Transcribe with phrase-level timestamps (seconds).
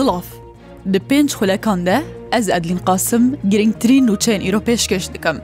[0.00, 0.26] سڵاف
[0.92, 1.96] د پێنج خولەکان دە
[2.32, 3.22] ئەز ئەدلین قاسم
[3.52, 5.36] گرنگترین نوچەین ئیرۆ پێشکەش دکەم.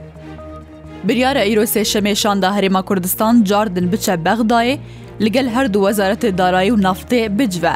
[1.07, 4.75] بریارە ئیرۆ سێشەمێشاندا هەرێما کوردستان جاردن بچە بەغدایێ
[5.25, 7.73] لەگەل هەردوو وەزارەتی دارایی و نفتێ بجوە.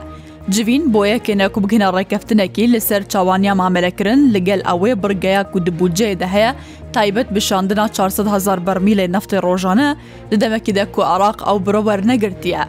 [0.53, 6.51] جوین بۆیە کێنەکو بگنە ڕێکەفتنەکی لەسەر چاوانیا مامەلەکردن لەگەل ئەوێ بڕگەیە و دبوجێدا هەیە
[6.93, 9.89] تایبەت بشاندنا 400 هزار بەرمیلی نفتی ڕۆژانە
[10.31, 12.63] لە دەمەکیدە و عراق ئەو برۆوەەر نەگرتیە.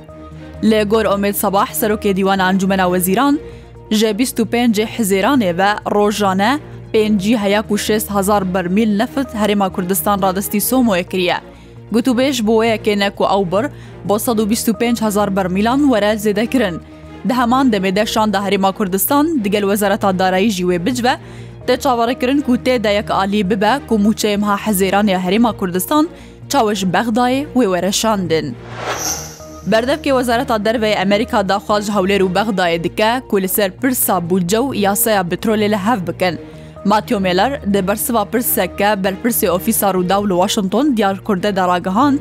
[0.68, 3.36] لێ گۆر ئۆمێد سەباح سەرۆکێ دیوان ئەنجومە وەزیران،
[4.00, 6.52] ژە 25 حزێرانێ بە ڕۆژانە
[6.92, 11.38] پێنجی هەیە و 6هزار بەرمیل نەفت هەرێما کوردستان ڕادستی سۆمۆیە کریە.
[11.94, 13.64] گوتوبێش بۆەیە کێنەک و ئەو بر
[14.08, 16.76] بۆ 1250هزار بەرمیلان وەرە زێدەکردن.
[17.28, 21.14] دەهەمان دەمێدە شاندا هەرێما کوردستان دگەل وەزارەتا داراییژی وێ بجبە،
[21.66, 26.04] تێ چاوەڕێکردن و تێدایەک عالی ببە و موچەیم ها حەزێرانی هەرێما کوردستان
[26.52, 28.46] چاوەش بەغدای وێوەرەشاندن.
[29.70, 35.22] بەردەفکی وەزارەتا دەربەی ئەمریکا داخواژ هەولێر و بەغدایە دیکە کو لەسەر پرسا بودجە و یاسەیە
[35.30, 36.34] بترۆلێ لە هەف بکەن.
[36.90, 42.20] ماتیۆمێلەر دەبەرسوا پرسەکە بەرپرسی ئۆفیسا ڕوودا و لە وااشنگتن دیارکردە دەڕاگەهاند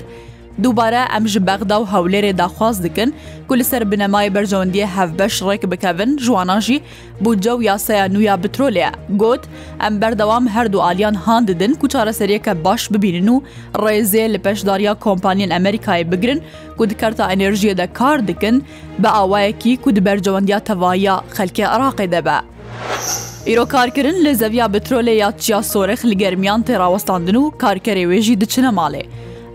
[0.59, 3.09] دووبارە ئەم ji بەغدا و هەولێرێ داخواز dikin
[3.49, 6.81] ku li ser binemay berjondiyê hevbeş rêk bikevin jiwanan jî
[7.21, 9.39] buce û yaseya nûya bitrolya got
[9.87, 13.41] em berdewam her du aliyan han didin ku çareseriyeke baş bibînin û
[13.73, 16.41] rêzê li peşdariya kompanyên Emerikayê bigirin
[16.77, 18.63] ku dikerta enerjiyê de kar dikin
[18.99, 22.35] bi awayekî ku di bercewendiya tevaiya xelkê Iraqê de be.
[23.47, 28.67] Îrokarkirin li zeviya bitrolê ya çiya sorex li germiyan terawestandiin û karkerê wê jî diçine
[28.79, 29.03] malê.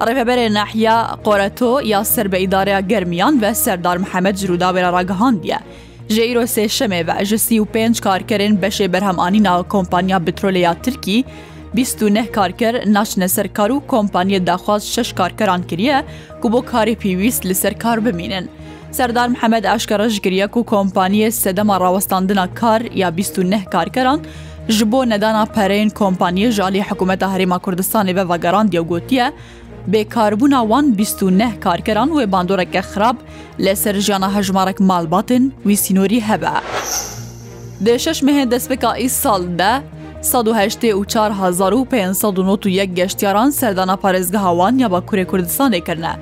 [0.08, 5.58] ڕێبەرێ نەحیا قۆرەتۆ یا سەر بە ئیدارەیە گەرمیان بە سەردار محەممەد جروداوێرە ڕگەهاندە.
[6.14, 11.19] ژێیرۆ سێشەمێ بە ئەژسی و پێنج کارکەرێن بەشێ بەرهەمانی ناو کۆمپانیا بترۆلیا ترکی،
[11.77, 15.98] 29 کارکر ناچنە سەرکار و کۆمپانیە داخواست شش کارکەران کریە
[16.41, 18.47] کو بۆ کاری پێویست لەسەر کار بمینن.
[18.98, 24.20] سەردار محەممەد ئاشکەڕەشگریەک و کۆمپانیە سەدەما ڕاوەستاندنە کار یا 29 کارکەران،
[24.69, 29.32] ji bo nedana pereyên kompaniye ji alî hikûmeta Herêma Kurdistanê ve vegerandiye gotiye,
[29.91, 33.16] bêkarbûna wan 29 karkeran wê bandoreke xrab
[33.59, 36.49] lê ser jiyana hejmarek malbatên wî sînorî hebe.
[37.84, 39.82] Dê şeş mehê destpêka î sal de,
[40.22, 46.16] 1995 geştyaran serdana parêzgeha wan ya bakurê Kurdistanê kirine.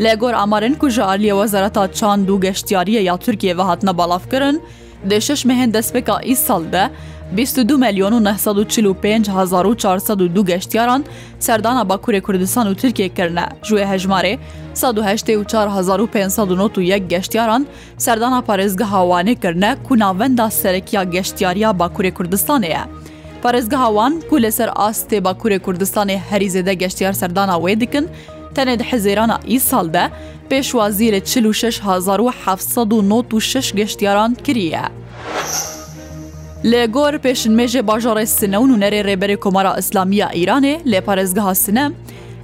[0.00, 4.62] Lê gor amarên ku ji aliyê wezareta çand û geştyariye ya Tirkiye ve hatine balafkirin,
[5.08, 6.90] dê şeş mehên destpêka î sal de,
[7.32, 11.02] 22 ملیۆن و 1945 گەشتیاران
[11.46, 14.34] سەردانا باکوورێ کوردستان و ترکێکردە ژێ هەژمارێ
[14.74, 17.62] 1995 گەشتیاران
[18.06, 22.82] سەردانا پارێزگە هاوانێکردە کوناوەندا سەرەکییا گەشتیاریا باکوورێ کوردستانەیە.
[23.42, 28.06] پارێزگە هاوان کو لەسەر ئاستێ باکوورێ کوردستانی هەریزێدە گەشتیار سەردانا وێ دیکن،
[28.56, 30.04] تەنێت حزێرانە ئی ساڵدە
[30.50, 34.84] پێشوازیرە 46 1970 گەشتیاران کریە.
[36.72, 41.86] لە گۆر پێشنمێژێ باژارڕی سنەون و نەرێ ڕێبەری کۆمارا ئەسلامیە ئیرانێ لێ پارێزگەها سنە،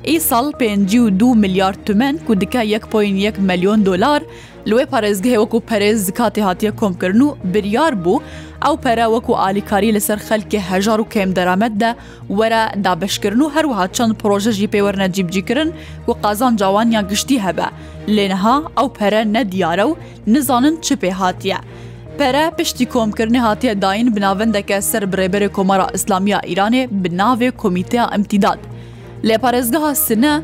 [0.08, 4.22] ئیساڵ 52 میلیارد تومن کو دیکە 1.1 ملیۆن دلار
[4.70, 8.22] لێ پارێزگەهێ وەکو پەرێز زکاتی هاتیە کۆمکردن و بریار بوو
[8.64, 11.90] ئەو پەرە وەکو ئالیکاری لەسەر خەلکی هەژار و کێم دەرامەتدا
[12.38, 15.70] وەرە دابشکردن و هەروەها چەند پرۆژەژی پێوەرنە جیبجیکردن
[16.08, 17.68] و قازان جوانیان گشتی هەبە
[18.16, 19.92] لێنەها ئەو پەرە نەدیارە و
[20.34, 21.58] نزانن چ پێ هاتیە.
[22.18, 28.58] Pere piştî komkirnê hatiye dayîn binavendeke ser birêberê Komara İslamiya İranê bi navê Komîteya Emtîdad.
[29.24, 30.40] Lêparezgeha sine,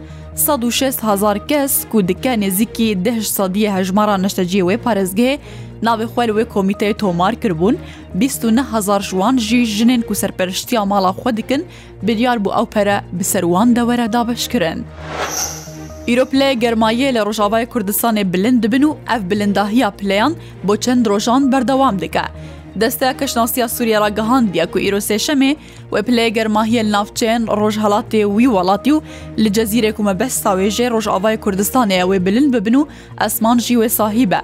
[0.48, 5.38] 16 هزار kes ku dike nêzikî deh sadiyê hejmara neşteciyê wê parezgehê
[5.82, 7.76] navê xwel wê komîteyê tomar kirbûn,
[8.20, 11.66] 29 هزار jiwan jî jinên ku serperiştiya mala xwe dikin
[12.02, 14.84] biryar bû ew pere bi serwan dewere dabeş kirin.
[16.08, 20.32] ئیرۆ پلەیە گەرماییە لە ڕۆژاوای کوردستانی بلند دەبن و ئەف بلندداهیا پلیان
[20.66, 22.32] بۆ چەند ڕۆژان بەردەوام دکات.
[22.82, 25.52] دەستەیە کەشناسییا سووریا ڕگەهاندە و ئیرۆ سێشەمێ
[25.92, 29.02] و پلەیە گەرماهیە ناوچێن ڕۆژهڵاتێ وی وڵاتی و
[29.42, 32.88] لە جەزیرێک ومە بەستا وێژێ ڕۆژاوای کوردستانەیە وێ بلند ببن و
[33.22, 34.40] ئەسمانژی وێ ساهیبە.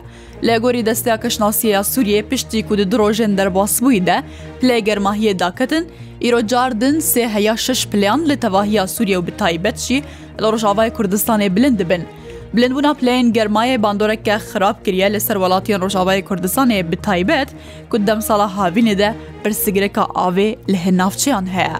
[0.46, 4.18] لە گۆری دەستیا کەشناسیە سووریە پشتی کو درۆژێن دەرباسبوویدە
[4.60, 5.84] پلەی گەرماهیە داکەتن،
[6.24, 9.98] ئیرۆجاردن سێ هەیە شش پلیان لە تەواهیا سووریە و بتایبەتشی
[10.42, 12.04] لە ڕۆژاوای کوردستانی بلند بن.
[12.56, 17.50] بلندبوونا پلین گەرمایە باندۆرەکە خراپ کریە لە سەر وڵاتیان ڕۆژاوای کوردستانێ بتایبەت
[17.90, 19.10] کو دەم ساڵە هاوینێدە
[19.42, 21.76] پرسیگرەکە ئاوێ لە هێنافچیان هەیە.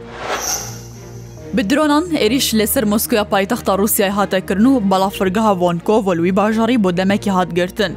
[1.56, 6.76] Bi dronan êriş li ser Moskya paytexta Rusyayê hate kirin û balafirgeha Vonkov Lî bajarî
[6.84, 7.93] bo demekî hat girtin.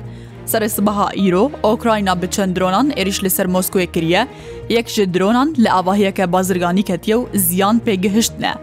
[0.52, 4.28] Serê sibaha îro, Okrayna bi çend dronan êriş li ser Moskowê kiriye,
[4.70, 8.54] yek ji dronan li avahiyeke bazirganî ketiye û ziyan pê gihiştne.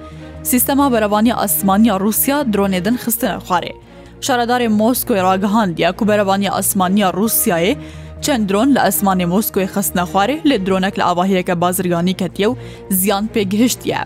[0.51, 3.73] Sîstema berevanî asmaniya Rusya dronê din xistine xwarê.
[4.27, 7.73] شارەدارێ مۆسکۆی ڕاگەهاندیا کوبەرەبانی ئەسمانیا رووسایێ
[8.25, 12.59] چەند درۆن لە ئەسمانی مۆسکۆی خستنەخوارێ لێ درۆنێک لە ئاواهەیەکە بازرگانی کەتیە و
[13.01, 14.01] زیان پێگەهشتە.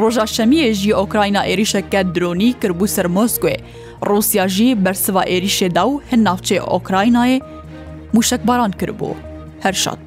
[0.00, 3.56] ڕۆژا شەمیەژی ئۆکراینە عێریشەکە درۆنی کردبوو سەر مۆسکۆێ،
[4.08, 7.40] ڕوسیاژی بەرسوا عێریشێدا و هەن ناوچێ ئۆکراینایە
[8.14, 9.20] موشک باران کردبوو
[9.64, 10.00] هەرشاد.